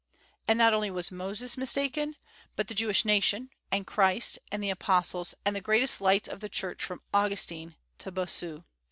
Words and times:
And 0.47 0.57
not 0.57 0.73
only 0.73 0.89
was 0.89 1.11
Moses 1.11 1.57
mistaken, 1.57 2.15
but 2.55 2.67
the 2.67 2.73
Jewish 2.73 3.05
nation, 3.05 3.51
and 3.71 3.85
Christ 3.85 4.39
and 4.51 4.63
the 4.63 4.71
apostles, 4.71 5.35
and 5.45 5.55
the 5.55 5.61
greatest 5.61 6.01
lights 6.01 6.27
of 6.27 6.39
the 6.39 6.49
Church 6.49 6.83
from 6.83 7.03
Augustine 7.13 7.75
to 7.99 8.11
Bossuet. 8.11 8.63